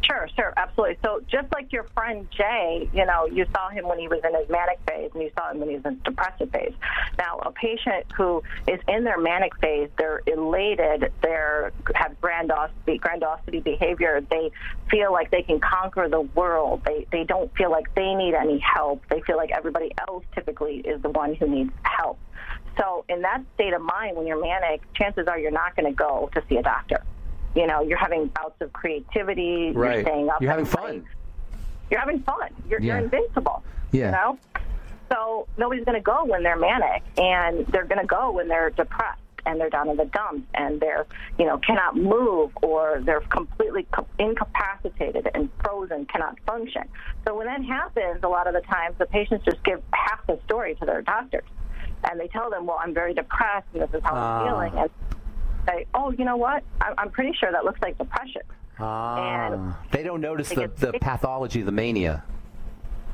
Sure, 0.06 0.28
sure, 0.36 0.54
absolutely. 0.56 0.98
So 1.04 1.22
just 1.28 1.52
like 1.52 1.74
your 1.74 1.86
friend 1.96 2.28
Jay, 2.30 2.88
you 2.94 3.06
know, 3.06 3.26
you 3.26 3.46
saw 3.56 3.70
him 3.70 3.88
when 3.88 3.98
he 3.98 4.08
was 4.08 4.22
in 4.24 4.36
his 4.36 4.48
manic 4.50 4.78
phase 4.88 5.10
and 5.14 5.24
you 5.24 5.32
saw 5.38 5.50
him 5.50 5.60
when 5.60 5.70
he 5.70 5.76
was 5.78 5.86
in 5.86 6.00
depressive 6.06 6.52
phase. 6.52 6.74
Now, 7.18 7.40
a 7.40 7.52
patient 7.52 8.06
who 8.16 8.44
is 8.68 8.80
in 8.88 9.04
their 9.04 9.18
manic 9.18 9.56
phase, 9.60 9.90
they're 9.98 10.22
elated, 10.28 11.12
they're 11.24 11.72
have 11.96 12.20
grandiosity, 12.22 13.00
grandiosity 13.00 13.62
behavior. 13.62 14.22
They 14.30 14.52
feel 14.92 15.12
like 15.12 15.32
they 15.32 15.42
can 15.42 15.60
conquer 15.60 16.08
the 16.08 16.22
world. 16.22 16.82
They 16.86 17.08
they 17.12 17.24
don't 17.24 17.52
feel 17.56 17.72
like 17.72 17.94
they 17.96 18.14
need 18.14 18.36
any 18.36 18.60
help. 18.60 19.02
They 19.10 19.22
feel 19.22 19.38
like 19.38 19.52
everybody 19.52 19.92
else 20.08 20.24
typically 20.36 20.78
is 20.78 21.02
the 21.02 21.10
one 21.10 21.34
who 21.34 21.48
needs 21.48 21.72
help. 21.82 22.20
So 22.78 23.06
in 23.10 23.22
that 23.22 23.42
state 23.56 23.74
of 23.74 23.82
mind, 23.82 24.18
when 24.18 24.28
you're 24.28 24.40
manic, 24.42 24.82
chances 24.94 25.28
are 25.28 25.40
you're 25.40 25.50
not 25.50 25.76
going 25.76 25.90
to 25.92 25.96
go 25.96 26.30
to 26.36 26.44
see 26.48 26.58
a 26.58 26.62
doctor. 26.62 27.02
You 27.56 27.68
know, 27.68 27.82
you're 27.82 27.98
having 27.98 28.28
bouts 28.28 28.60
of 28.62 28.74
creativity. 28.74 29.72
Right. 29.72 29.96
You're 29.96 30.04
staying 30.04 30.30
up. 30.30 30.42
You're 30.42 30.52
having 30.52 30.66
fun. 30.66 30.98
night. 30.98 31.04
You're 31.90 32.00
having 32.00 32.20
fun. 32.22 32.50
You're, 32.70 32.82
Yeah. 32.82 32.96
you're 32.96 33.04
invincible. 33.04 33.64
Yeah. 33.92 34.06
You 34.06 34.12
know. 34.12 34.40
So 35.12 35.48
nobody's 35.58 35.86
going 35.86 35.98
to 35.98 36.04
go 36.04 36.26
when 36.26 36.44
they're 36.44 36.58
manic, 36.58 37.04
and 37.18 37.66
they're 37.68 37.86
going 37.86 38.02
to 38.02 38.08
go 38.08 38.32
when 38.32 38.48
they're 38.48 38.72
depressed 38.72 39.22
and 39.46 39.60
they're 39.60 39.70
down 39.70 39.90
in 39.90 39.98
the 39.98 40.06
dumps 40.06 40.48
and 40.54 40.80
they're, 40.80 41.06
you 41.38 41.46
know, 41.46 41.58
cannot 41.60 41.96
move 41.96 42.52
or 42.64 43.02
they're 43.06 43.22
completely 43.22 43.86
incapacitated 44.20 45.30
and 45.34 45.50
frozen, 45.64 46.06
cannot 46.08 46.40
function. 46.46 46.84
So 47.28 47.36
when 47.36 47.48
that 47.48 47.64
happens, 47.64 48.22
a 48.24 48.28
lot 48.28 48.48
of 48.48 48.54
the 48.54 48.62
times 48.62 48.96
the 48.98 49.06
patients 49.06 49.46
just 49.46 49.64
give 49.64 49.82
half 49.92 50.26
the 50.28 50.40
story 50.46 50.76
to 50.76 50.86
their 50.86 51.02
doctors. 51.02 51.48
And 52.10 52.20
they 52.20 52.28
tell 52.28 52.50
them, 52.50 52.66
well, 52.66 52.80
I'm 52.80 52.94
very 52.94 53.14
depressed 53.14 53.68
and 53.74 53.82
this 53.82 53.90
is 53.94 54.02
how 54.04 54.16
uh. 54.16 54.18
I'm 54.18 54.24
ah. 54.24 54.46
feeling. 54.46 54.80
And 54.80 54.90
say, 55.66 55.86
oh, 55.94 56.12
you 56.12 56.26
know 56.26 56.38
what? 56.38 56.64
I'm 56.98 57.12
pretty 57.12 57.36
sure 57.40 57.52
that 57.52 57.66
looks 57.66 57.80
like 57.82 57.98
depression. 57.98 58.42
Ah, 58.80 59.48
and 59.48 59.74
they 59.92 60.04
don't 60.04 60.22
notice 60.22 60.50
the, 60.50 60.68
the 60.78 60.94
pathology, 61.00 61.62
the 61.62 61.72
mania. 61.72 62.24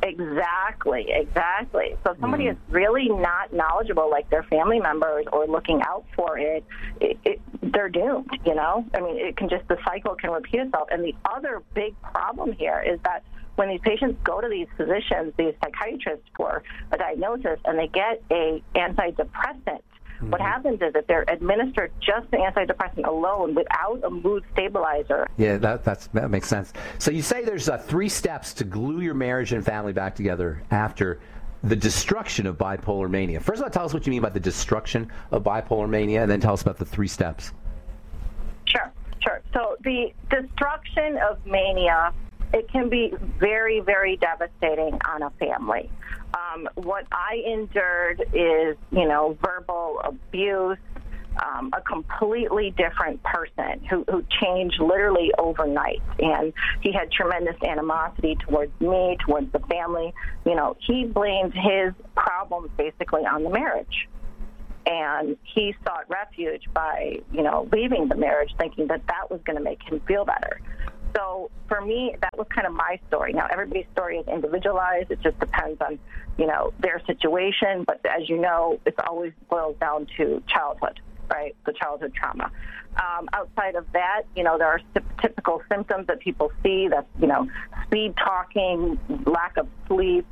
Exactly, 0.04 1.06
exactly. 1.10 1.96
So 2.04 2.14
if 2.14 2.20
somebody 2.20 2.46
mm. 2.46 2.52
is 2.54 2.58
really 2.70 3.08
not 3.08 3.54
knowledgeable, 3.54 4.10
like 4.10 4.30
their 4.32 4.44
family 4.44 4.80
members, 4.80 5.26
or 5.32 5.46
looking 5.46 5.80
out 5.84 6.06
for 6.16 6.40
it, 6.40 6.64
it, 7.00 7.18
it, 7.24 7.42
they're 7.62 7.90
doomed. 7.90 8.32
You 8.46 8.56
know, 8.56 8.84
I 8.96 9.00
mean, 9.00 9.18
it 9.18 9.38
can 9.38 9.48
just 9.48 9.68
the 9.68 9.78
cycle 9.86 10.16
can 10.16 10.32
repeat 10.32 10.62
itself. 10.62 10.88
And 10.92 11.04
the 11.04 11.14
other 11.32 11.62
big 11.76 12.00
problem 12.02 12.54
here 12.54 12.82
is 12.82 13.00
that 13.04 13.24
when 13.56 13.70
these 13.70 13.82
patients 13.82 14.18
go 14.24 14.42
to 14.42 14.50
these 14.50 14.68
physicians, 14.76 15.34
these 15.38 15.54
psychiatrists 15.64 16.26
for 16.36 16.64
a 16.92 16.98
diagnosis, 16.98 17.60
and 17.66 17.78
they 17.78 17.88
get 17.88 18.24
a 18.32 18.64
antidepressant 18.76 19.82
Mm-hmm. 20.22 20.30
What 20.30 20.42
happens 20.42 20.82
is 20.82 20.94
that 20.94 21.08
they're 21.08 21.26
administered 21.28 21.92
just 22.00 22.30
the 22.30 22.38
antidepressant 22.38 23.08
alone 23.08 23.56
without 23.56 24.02
a 24.04 24.10
mood 24.12 24.44
stabilizer. 24.54 25.28
Yeah, 25.38 25.58
that, 25.58 25.84
that 25.84 26.30
makes 26.30 26.48
sense. 26.48 26.74
So 27.00 27.10
you 27.10 27.24
say 27.24 27.44
there's 27.44 27.70
uh, 27.70 27.80
three 27.80 28.10
steps 28.10 28.54
to 28.56 28.64
glue 28.64 29.02
your 29.02 29.16
marriage 29.16 29.52
and 29.52 29.66
family 29.66 29.94
back 29.94 30.16
together 30.16 30.62
after 30.70 31.20
the 31.64 31.76
destruction 31.76 32.46
of 32.46 32.58
bipolar 32.58 33.10
mania. 33.10 33.40
First 33.40 33.62
of 33.62 33.66
all, 33.66 33.70
tell 33.72 33.86
us 33.86 33.94
what 33.94 34.06
you 34.06 34.12
mean 34.12 34.22
by 34.22 34.30
the 34.30 34.40
destruction 34.40 35.12
of 35.32 35.44
bipolar 35.44 35.90
mania, 35.90 36.22
and 36.22 36.30
then 36.30 36.40
tell 36.40 36.54
us 36.54 36.62
about 36.62 36.78
the 36.78 36.86
three 36.86 37.08
steps. 37.08 37.52
Sure, 38.66 38.92
sure. 39.24 39.42
So 39.54 39.76
the 39.84 40.12
destruction 40.30 41.18
of 41.18 41.44
mania, 41.46 42.14
it 42.54 42.70
can 42.72 42.90
be 42.90 43.14
very, 43.40 43.80
very 43.80 44.18
devastating 44.18 45.00
on 45.08 45.24
a 45.24 45.30
family. 45.32 45.90
Um, 46.34 46.70
what 46.76 47.06
I 47.12 47.42
endured 47.46 48.22
is, 48.34 48.78
you 48.92 49.08
know, 49.08 49.38
verbal 49.44 50.02
abuse, 50.04 50.78
um, 51.42 51.72
a 51.74 51.82
completely 51.82 52.74
different 52.78 53.22
person 53.24 53.84
who, 53.90 54.04
who 54.10 54.24
changed 54.42 54.80
literally 54.80 55.32
overnight. 55.38 56.02
And 56.20 56.54
he 56.82 56.92
had 56.92 57.12
tremendous 57.12 57.56
animosity 57.64 58.38
towards 58.48 58.72
me, 58.80 59.18
towards 59.26 59.52
the 59.52 59.60
family. 59.60 60.14
You 60.46 60.56
know, 60.56 60.76
he 60.80 61.06
blamed 61.06 61.54
his 61.54 61.94
problems 62.16 62.70
basically 62.78 63.22
on 63.22 63.44
the 63.44 63.50
marriage. 63.50 64.08
And 64.86 65.38
he 65.44 65.76
sought 65.86 66.10
refuge 66.10 66.64
by, 66.74 67.20
you 67.32 67.44
know, 67.44 67.70
leaving 67.72 68.08
the 68.08 68.16
marriage, 68.16 68.52
thinking 68.58 68.88
that 68.88 69.06
that 69.08 69.30
was 69.30 69.40
going 69.46 69.58
to 69.58 69.64
make 69.64 69.82
him 69.84 70.02
feel 70.08 70.26
better. 70.26 70.60
So 71.16 71.50
for 71.68 71.82
me, 71.82 72.16
that 72.22 72.38
was 72.38 72.48
kind 72.54 72.68
of 72.68 72.74
my 72.74 73.00
story. 73.08 73.34
Now 73.34 73.48
everybody's 73.52 73.86
story 73.94 74.18
is 74.18 74.28
individualized. 74.28 75.12
It 75.12 75.22
just 75.22 75.40
depends 75.40 75.82
on, 75.82 76.00
you 76.38 76.48
know, 76.48 76.74
their 76.80 77.02
situation. 77.06 77.84
But 77.86 78.02
as 78.06 78.30
you 78.30 78.38
know, 78.38 78.80
it 78.86 78.96
always 79.08 79.34
boils 79.50 79.76
down 79.80 80.08
to 80.18 80.42
childhood, 80.48 81.00
right? 81.30 81.56
The 81.66 81.74
childhood 81.74 82.14
trauma. 82.14 82.52
Um, 82.98 83.30
outside 83.34 83.76
of 83.76 83.86
that, 83.94 84.24
you 84.36 84.44
know, 84.44 84.58
there 84.58 84.68
are 84.68 84.82
typical 85.22 85.62
symptoms 85.70 86.08
that 86.08 86.20
people 86.20 86.52
see. 86.64 86.88
That's 86.90 87.08
you 87.20 87.28
know, 87.28 87.50
speed 87.86 88.16
talking, 88.18 89.00
lack 89.26 89.58
of 89.58 89.68
sleep, 89.88 90.28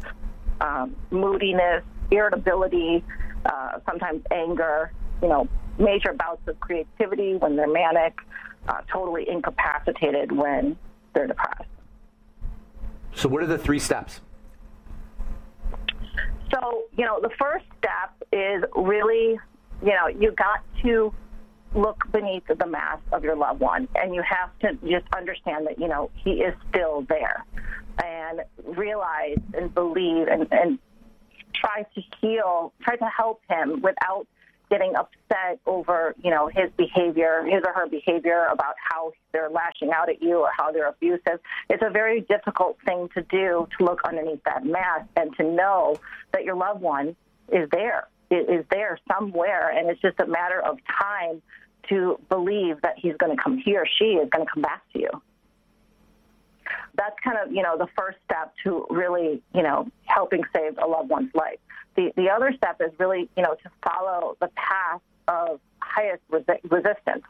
um, 0.59 0.95
moodiness, 1.09 1.83
irritability, 2.11 3.03
uh, 3.45 3.79
sometimes 3.85 4.23
anger. 4.31 4.91
You 5.21 5.29
know, 5.29 5.47
major 5.77 6.13
bouts 6.13 6.45
of 6.47 6.59
creativity 6.59 7.35
when 7.37 7.55
they're 7.55 7.67
manic 7.67 8.13
uh, 8.69 8.81
totally 8.91 9.27
incapacitated 9.27 10.31
when 10.31 10.77
they're 11.13 11.27
depressed. 11.27 11.69
So, 13.15 13.27
what 13.27 13.41
are 13.41 13.47
the 13.47 13.57
three 13.57 13.79
steps? 13.79 14.21
So, 16.53 16.83
you 16.95 17.05
know, 17.05 17.19
the 17.19 17.31
first 17.39 17.65
step 17.77 18.13
is 18.31 18.63
really, 18.75 19.39
you 19.83 19.91
know, 19.91 20.07
you 20.07 20.31
got 20.31 20.63
to 20.83 21.13
look 21.75 22.03
beneath 22.11 22.43
the 22.47 22.65
mask 22.65 23.03
of 23.11 23.23
your 23.23 23.35
loved 23.35 23.59
one 23.59 23.87
and 23.95 24.15
you 24.15 24.23
have 24.27 24.49
to 24.59 24.73
just 24.87 25.05
understand 25.15 25.67
that, 25.67 25.79
you 25.79 25.87
know, 25.87 26.09
he 26.15 26.31
is 26.31 26.53
still 26.69 27.05
there 27.07 27.45
and 28.03 28.41
realize 28.65 29.37
and 29.53 29.73
believe 29.73 30.27
and, 30.27 30.47
and 30.51 30.79
try 31.53 31.83
to 31.93 32.01
heal, 32.19 32.73
try 32.81 32.95
to 32.95 33.05
help 33.05 33.41
him 33.49 33.81
without 33.81 34.25
getting 34.69 34.95
upset 34.95 35.59
over, 35.65 36.15
you 36.23 36.29
know, 36.29 36.47
his 36.47 36.69
behavior, 36.77 37.43
his 37.43 37.63
or 37.65 37.73
her 37.73 37.87
behavior 37.87 38.47
about 38.51 38.75
how 38.77 39.11
they're 39.31 39.49
lashing 39.49 39.91
out 39.91 40.09
at 40.09 40.21
you 40.21 40.39
or 40.39 40.49
how 40.55 40.71
they're 40.71 40.87
abusive. 40.87 41.39
It's 41.69 41.83
a 41.85 41.89
very 41.89 42.21
difficult 42.21 42.77
thing 42.85 43.09
to 43.15 43.21
do 43.23 43.67
to 43.77 43.83
look 43.83 44.01
underneath 44.05 44.43
that 44.45 44.65
mask 44.65 45.07
and 45.15 45.35
to 45.37 45.43
know 45.43 45.97
that 46.31 46.43
your 46.43 46.55
loved 46.55 46.81
one 46.81 47.15
is 47.51 47.67
there, 47.71 48.07
is 48.29 48.65
there 48.69 48.99
somewhere, 49.11 49.69
and 49.69 49.89
it's 49.89 50.01
just 50.01 50.19
a 50.19 50.27
matter 50.27 50.61
of 50.61 50.77
time 51.01 51.41
to 51.89 52.19
believe 52.29 52.81
that 52.81 52.93
he's 52.97 53.15
going 53.17 53.35
to 53.35 53.41
come, 53.41 53.57
he 53.57 53.75
or 53.75 53.87
she 53.97 54.05
is 54.05 54.29
going 54.29 54.45
to 54.45 54.51
come 54.51 54.61
back 54.61 54.83
to 54.93 54.99
you. 54.99 55.09
That's 56.95 57.15
kind 57.23 57.37
of, 57.43 57.51
you 57.51 57.63
know, 57.63 57.77
the 57.77 57.87
first 57.97 58.19
step 58.25 58.53
to 58.63 58.85
really, 58.89 59.41
you 59.55 59.63
know, 59.63 59.87
helping 60.05 60.43
save 60.55 60.77
a 60.77 60.85
loved 60.85 61.09
one's 61.09 61.33
life 61.33 61.59
the, 61.95 62.11
the 62.15 62.29
other 62.29 62.53
step 62.55 62.81
is 62.81 62.91
really, 62.99 63.29
you 63.35 63.43
know, 63.43 63.55
to 63.55 63.69
follow 63.83 64.37
the 64.39 64.49
path 64.55 65.01
of 65.27 65.59
highest 65.79 66.21
resi- 66.31 66.59
resistance. 66.69 67.23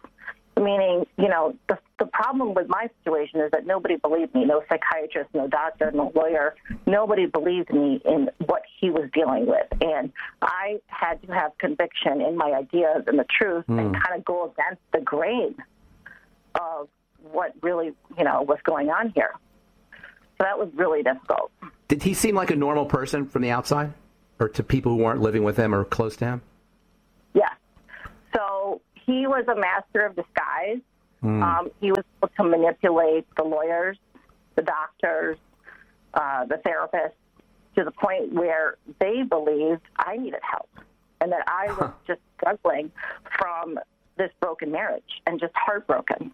Meaning, 0.57 1.05
you 1.17 1.29
know, 1.29 1.55
the, 1.69 1.77
the 1.99 2.05
problem 2.05 2.53
with 2.53 2.67
my 2.67 2.89
situation 3.01 3.39
is 3.39 3.51
that 3.51 3.65
nobody 3.65 3.95
believed 3.95 4.35
me. 4.35 4.43
No 4.43 4.61
psychiatrist, 4.67 5.29
no 5.33 5.47
doctor, 5.47 5.89
no 5.91 6.11
lawyer. 6.13 6.53
Nobody 6.85 7.27
believed 7.27 7.71
me 7.71 8.01
in 8.03 8.29
what 8.45 8.63
he 8.79 8.89
was 8.89 9.09
dealing 9.13 9.45
with. 9.45 9.67
And 9.79 10.11
I 10.41 10.81
had 10.87 11.21
to 11.21 11.33
have 11.33 11.57
conviction 11.59 12.19
in 12.19 12.35
my 12.35 12.51
ideas 12.51 13.03
and 13.07 13.17
the 13.17 13.25
truth 13.39 13.65
mm. 13.69 13.79
and 13.79 13.93
kind 13.93 14.17
of 14.17 14.25
go 14.25 14.51
against 14.51 14.81
the 14.91 14.99
grain 14.99 15.55
of 16.55 16.89
what 17.31 17.53
really, 17.61 17.93
you 18.17 18.23
know, 18.25 18.41
was 18.41 18.59
going 18.65 18.89
on 18.89 19.13
here. 19.15 19.31
So 19.93 20.43
that 20.43 20.59
was 20.59 20.69
really 20.73 21.03
difficult. 21.03 21.51
Did 21.87 22.03
he 22.03 22.13
seem 22.13 22.35
like 22.35 22.51
a 22.51 22.55
normal 22.55 22.85
person 22.85 23.27
from 23.27 23.43
the 23.43 23.51
outside? 23.51 23.93
Or 24.39 24.49
to 24.49 24.63
people 24.63 24.93
who 24.93 25.03
weren't 25.03 25.21
living 25.21 25.43
with 25.43 25.57
him 25.57 25.73
or 25.73 25.83
close 25.83 26.15
to 26.17 26.25
him? 26.25 26.41
Yes. 27.33 27.51
So 28.35 28.81
he 29.05 29.27
was 29.27 29.45
a 29.47 29.55
master 29.55 30.05
of 30.05 30.15
disguise. 30.15 30.79
Mm. 31.23 31.43
Um, 31.43 31.71
he 31.81 31.91
was 31.91 32.03
able 32.17 32.31
to 32.37 32.43
manipulate 32.43 33.25
the 33.35 33.43
lawyers, 33.43 33.97
the 34.55 34.61
doctors, 34.61 35.37
uh, 36.13 36.45
the 36.45 36.55
therapists 36.55 37.11
to 37.75 37.83
the 37.83 37.91
point 37.91 38.33
where 38.33 38.77
they 38.99 39.23
believed 39.23 39.81
I 39.97 40.17
needed 40.17 40.39
help 40.41 40.69
and 41.21 41.31
that 41.31 41.43
I 41.47 41.67
was 41.73 41.91
just 42.07 42.21
struggling 42.37 42.91
from 43.37 43.77
this 44.17 44.31
broken 44.39 44.71
marriage 44.71 45.21
and 45.27 45.39
just 45.39 45.53
heartbroken. 45.55 46.33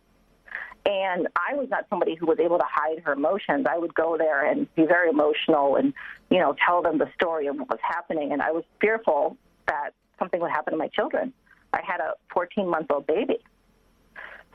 And 0.85 1.27
I 1.35 1.55
was 1.55 1.67
not 1.69 1.85
somebody 1.89 2.15
who 2.15 2.27
was 2.27 2.39
able 2.39 2.59
to 2.59 2.65
hide 2.69 3.01
her 3.05 3.13
emotions. 3.13 3.65
I 3.69 3.77
would 3.77 3.93
go 3.95 4.17
there 4.17 4.45
and 4.45 4.73
be 4.75 4.85
very 4.85 5.09
emotional 5.09 5.77
and, 5.77 5.93
you 6.29 6.37
know, 6.37 6.55
tell 6.65 6.83
them 6.83 6.99
the 6.99 7.09
story 7.15 7.47
of 7.47 7.57
what 7.57 7.69
was 7.69 7.79
happening. 7.81 8.31
And 8.31 8.41
I 8.41 8.51
was 8.51 8.63
fearful 8.79 9.35
that 9.67 9.91
something 10.19 10.39
would 10.41 10.51
happen 10.51 10.73
to 10.73 10.77
my 10.77 10.87
children. 10.89 11.33
I 11.73 11.81
had 11.85 11.99
a 11.99 12.13
14 12.31 12.69
month 12.69 12.91
old 12.91 13.07
baby. 13.07 13.39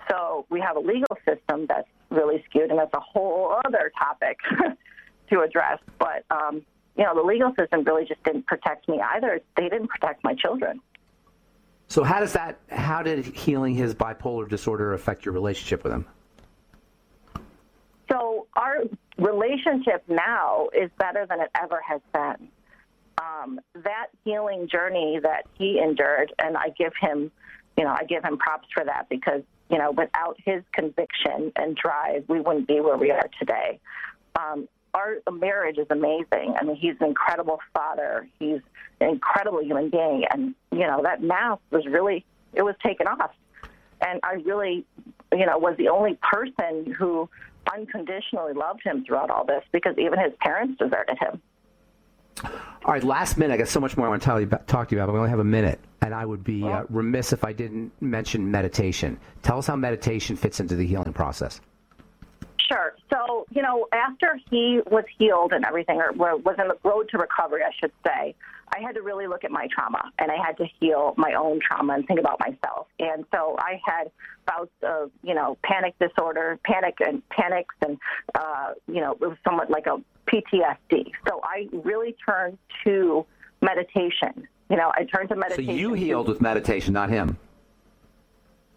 So 0.08 0.46
we 0.50 0.60
have 0.60 0.76
a 0.76 0.80
legal 0.80 1.16
system 1.28 1.66
that's 1.68 1.88
really 2.10 2.44
skewed, 2.48 2.70
and 2.70 2.78
that's 2.78 2.94
a 2.94 3.00
whole 3.00 3.60
other 3.64 3.92
topic 3.98 4.38
to 5.30 5.40
address. 5.40 5.78
But, 5.98 6.24
um, 6.30 6.62
you 6.96 7.04
know, 7.04 7.14
the 7.14 7.22
legal 7.22 7.52
system 7.58 7.84
really 7.84 8.04
just 8.04 8.22
didn't 8.24 8.46
protect 8.46 8.88
me 8.88 9.00
either. 9.00 9.40
They 9.56 9.68
didn't 9.68 9.88
protect 9.88 10.24
my 10.24 10.34
children. 10.34 10.80
So 11.88 12.04
how 12.04 12.20
does 12.20 12.32
that? 12.34 12.58
How 12.70 13.02
did 13.02 13.24
healing 13.24 13.74
his 13.74 13.94
bipolar 13.94 14.48
disorder 14.48 14.94
affect 14.94 15.24
your 15.24 15.34
relationship 15.34 15.82
with 15.82 15.92
him? 15.92 16.06
So 18.10 18.46
our 18.54 18.84
relationship 19.20 20.02
now 20.08 20.68
is 20.72 20.90
better 20.98 21.26
than 21.28 21.40
it 21.40 21.50
ever 21.60 21.80
has 21.86 22.00
been. 22.12 22.48
Um, 23.18 23.60
that 23.74 24.06
healing 24.24 24.68
journey 24.68 25.20
that 25.22 25.44
he 25.58 25.78
endured, 25.78 26.32
and 26.38 26.56
I 26.56 26.70
give 26.76 26.92
him, 26.98 27.30
you 27.76 27.84
know, 27.84 27.90
I 27.90 28.04
give 28.04 28.24
him 28.24 28.38
props 28.38 28.68
for 28.74 28.84
that 28.84 29.08
because, 29.10 29.42
you 29.68 29.78
know, 29.78 29.90
without 29.90 30.36
his 30.42 30.62
conviction 30.72 31.52
and 31.56 31.76
drive, 31.76 32.24
we 32.28 32.40
wouldn't 32.40 32.66
be 32.66 32.80
where 32.80 32.96
we 32.96 33.10
are 33.10 33.28
today. 33.38 33.78
Um, 34.38 34.68
our 34.94 35.18
marriage 35.30 35.78
is 35.78 35.86
amazing. 35.90 36.54
I 36.58 36.64
mean, 36.64 36.76
he's 36.76 36.94
an 37.00 37.08
incredible 37.08 37.60
father. 37.74 38.26
He's 38.38 38.60
an 39.00 39.10
incredible 39.10 39.62
human 39.62 39.90
being, 39.90 40.24
and 40.32 40.54
you 40.72 40.86
know 40.86 41.02
that 41.02 41.22
mask 41.22 41.60
was 41.70 41.86
really 41.86 42.24
it 42.54 42.62
was 42.62 42.74
taken 42.84 43.06
off, 43.06 43.30
and 44.04 44.18
I 44.24 44.34
really, 44.44 44.84
you 45.32 45.46
know, 45.46 45.58
was 45.58 45.76
the 45.76 45.88
only 45.88 46.18
person 46.20 46.92
who 46.92 47.28
unconditionally 47.74 48.52
loved 48.52 48.82
him 48.82 49.04
throughout 49.04 49.30
all 49.30 49.44
this 49.44 49.62
because 49.72 49.96
even 49.98 50.18
his 50.18 50.32
parents 50.40 50.78
deserted 50.78 51.18
him. 51.18 51.40
All 52.44 52.94
right, 52.94 53.04
last 53.04 53.36
minute. 53.36 53.54
I 53.54 53.56
got 53.58 53.68
so 53.68 53.80
much 53.80 53.96
more 53.96 54.06
I 54.06 54.08
want 54.10 54.22
to 54.22 54.26
tell 54.26 54.40
you 54.40 54.46
about, 54.46 54.66
talk 54.66 54.88
to 54.88 54.94
you 54.94 55.00
about, 55.00 55.08
but 55.08 55.12
we 55.12 55.18
only 55.18 55.30
have 55.30 55.40
a 55.40 55.44
minute, 55.44 55.78
and 56.00 56.14
I 56.14 56.24
would 56.24 56.42
be 56.42 56.62
uh, 56.64 56.84
remiss 56.88 57.32
if 57.32 57.44
I 57.44 57.52
didn't 57.52 57.92
mention 58.00 58.50
meditation. 58.50 59.18
Tell 59.42 59.58
us 59.58 59.66
how 59.66 59.76
meditation 59.76 60.36
fits 60.36 60.60
into 60.60 60.74
the 60.74 60.86
healing 60.86 61.12
process. 61.12 61.60
Sure. 62.66 62.94
So, 63.12 63.46
you 63.50 63.62
know, 63.62 63.86
after 63.92 64.38
he 64.48 64.80
was 64.90 65.04
healed 65.18 65.52
and 65.52 65.64
everything, 65.64 66.00
or 66.00 66.12
was 66.12 66.56
in 66.58 66.68
the 66.68 66.78
road 66.84 67.08
to 67.10 67.18
recovery, 67.18 67.62
I 67.62 67.72
should 67.78 67.92
say, 68.06 68.34
I 68.72 68.80
had 68.80 68.94
to 68.94 69.02
really 69.02 69.26
look 69.26 69.44
at 69.44 69.50
my 69.50 69.66
trauma 69.74 70.10
and 70.18 70.30
I 70.30 70.36
had 70.36 70.56
to 70.58 70.66
heal 70.78 71.14
my 71.16 71.34
own 71.34 71.60
trauma 71.60 71.94
and 71.94 72.06
think 72.06 72.20
about 72.20 72.38
myself. 72.38 72.86
And 72.98 73.24
so 73.34 73.56
I 73.58 73.80
had 73.84 74.10
bouts 74.46 74.70
of, 74.82 75.10
you 75.22 75.34
know, 75.34 75.58
panic 75.64 75.94
disorder, 75.98 76.58
panic 76.64 76.96
and 77.00 77.22
panics, 77.30 77.74
and, 77.82 77.98
uh, 78.34 78.72
you 78.86 79.00
know, 79.00 79.12
it 79.12 79.20
was 79.20 79.36
somewhat 79.44 79.70
like 79.70 79.86
a 79.86 79.98
PTSD. 80.30 81.10
So 81.28 81.40
I 81.42 81.68
really 81.72 82.14
turned 82.26 82.58
to 82.84 83.26
meditation. 83.60 84.46
You 84.68 84.76
know, 84.76 84.92
I 84.94 85.04
turned 85.04 85.30
to 85.30 85.36
meditation. 85.36 85.74
So 85.74 85.78
you 85.78 85.94
healed 85.94 86.28
with 86.28 86.40
meditation, 86.40 86.94
not 86.94 87.10
him. 87.10 87.36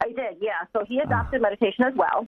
I 0.02 0.08
did, 0.08 0.38
yeah. 0.42 0.66
So 0.74 0.84
he 0.86 1.00
adopted 1.00 1.40
uh. 1.40 1.44
meditation 1.44 1.86
as 1.86 1.94
well. 1.96 2.28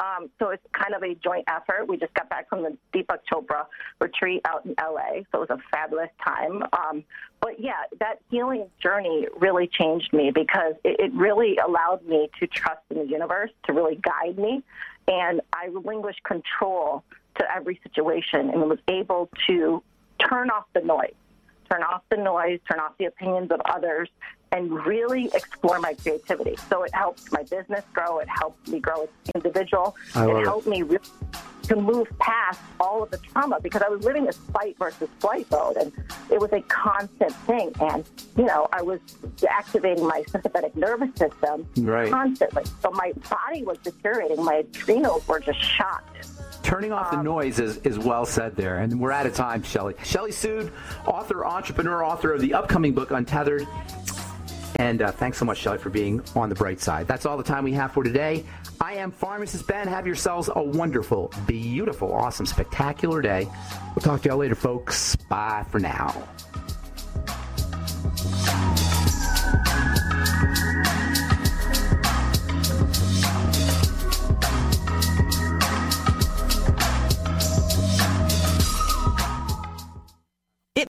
Um, 0.00 0.30
so 0.38 0.50
it's 0.50 0.62
kind 0.72 0.94
of 0.94 1.02
a 1.02 1.14
joint 1.16 1.44
effort. 1.48 1.88
We 1.88 1.96
just 1.96 2.14
got 2.14 2.28
back 2.28 2.48
from 2.48 2.62
the 2.62 2.76
Deepak 2.94 3.18
Chopra 3.30 3.66
retreat 4.00 4.42
out 4.44 4.64
in 4.64 4.74
LA, 4.80 5.22
so 5.32 5.42
it 5.42 5.48
was 5.48 5.50
a 5.50 5.58
fabulous 5.70 6.10
time. 6.24 6.62
Um, 6.72 7.04
but 7.40 7.58
yeah, 7.58 7.82
that 7.98 8.20
healing 8.30 8.68
journey 8.80 9.26
really 9.40 9.66
changed 9.66 10.12
me 10.12 10.30
because 10.32 10.74
it, 10.84 11.00
it 11.00 11.12
really 11.14 11.56
allowed 11.58 12.06
me 12.06 12.30
to 12.38 12.46
trust 12.46 12.80
in 12.90 12.98
the 12.98 13.06
universe 13.06 13.50
to 13.66 13.72
really 13.72 13.96
guide 13.96 14.38
me, 14.38 14.62
and 15.08 15.40
I 15.52 15.66
relinquished 15.66 16.22
control 16.22 17.02
to 17.38 17.44
every 17.54 17.80
situation 17.82 18.50
and 18.50 18.62
was 18.68 18.78
able 18.88 19.28
to 19.48 19.82
turn 20.28 20.50
off 20.50 20.64
the 20.74 20.80
noise, 20.80 21.14
turn 21.70 21.82
off 21.82 22.02
the 22.10 22.16
noise, 22.16 22.60
turn 22.70 22.80
off 22.80 22.92
the 22.98 23.06
opinions 23.06 23.50
of 23.50 23.60
others, 23.64 24.08
and 24.52 24.72
really 24.86 25.26
explore 25.34 25.78
my 25.78 25.94
creativity. 25.94 26.56
So 26.68 26.82
it 26.82 26.94
helped 26.94 27.30
my 27.32 27.42
business 27.42 27.84
grow. 27.92 28.18
It 28.18 28.28
helped 28.28 28.66
me 28.68 28.80
grow 28.80 29.02
as 29.02 29.08
an 29.26 29.42
individual. 29.42 29.96
it 30.14 30.44
helped 30.44 30.66
it. 30.66 30.70
me 30.70 30.82
really 30.82 31.00
to 31.68 31.76
move 31.76 32.08
past 32.18 32.60
all 32.80 33.02
of 33.02 33.10
the 33.10 33.18
trauma 33.18 33.60
because 33.60 33.82
I 33.82 33.88
was 33.88 34.02
living 34.02 34.24
this 34.24 34.38
fight 34.52 34.76
versus 34.78 35.08
flight 35.18 35.46
mode, 35.50 35.76
and 35.76 35.92
it 36.30 36.40
was 36.40 36.50
a 36.52 36.62
constant 36.62 37.32
thing. 37.46 37.72
And 37.80 38.04
you 38.36 38.44
know, 38.44 38.68
I 38.72 38.82
was 38.82 39.00
activating 39.48 40.06
my 40.06 40.24
sympathetic 40.28 40.74
nervous 40.76 41.10
system 41.16 41.68
right. 41.78 42.10
constantly, 42.10 42.64
so 42.80 42.90
my 42.92 43.12
body 43.28 43.64
was 43.64 43.78
deteriorating. 43.78 44.42
My 44.42 44.56
adrenals 44.56 45.28
were 45.28 45.40
just 45.40 45.60
shot. 45.60 46.04
Turning 46.62 46.92
off 46.92 47.10
the 47.10 47.18
um, 47.18 47.24
noise 47.24 47.60
is, 47.60 47.78
is 47.78 47.98
well 47.98 48.26
said 48.26 48.54
there. 48.54 48.78
And 48.78 49.00
we're 49.00 49.12
out 49.12 49.24
of 49.24 49.34
time, 49.34 49.62
Shelly. 49.62 49.94
Shelly 50.04 50.32
Sood, 50.32 50.70
author, 51.06 51.46
entrepreneur, 51.46 52.04
author 52.04 52.32
of 52.32 52.42
the 52.42 52.52
upcoming 52.52 52.92
book, 52.92 53.10
Untethered. 53.10 53.66
And 54.78 55.02
uh, 55.02 55.10
thanks 55.10 55.38
so 55.38 55.44
much, 55.44 55.58
Shelly, 55.58 55.78
for 55.78 55.90
being 55.90 56.22
on 56.36 56.48
the 56.48 56.54
bright 56.54 56.80
side. 56.80 57.08
That's 57.08 57.26
all 57.26 57.36
the 57.36 57.42
time 57.42 57.64
we 57.64 57.72
have 57.72 57.92
for 57.92 58.04
today. 58.04 58.44
I 58.80 58.94
am 58.94 59.10
Pharmacist 59.10 59.66
Ben. 59.66 59.88
Have 59.88 60.06
yourselves 60.06 60.48
a 60.54 60.62
wonderful, 60.62 61.32
beautiful, 61.46 62.12
awesome, 62.12 62.46
spectacular 62.46 63.20
day. 63.20 63.48
We'll 63.96 64.02
talk 64.02 64.22
to 64.22 64.28
y'all 64.28 64.38
later, 64.38 64.54
folks. 64.54 65.16
Bye 65.16 65.64
for 65.70 65.80
now. 65.80 66.14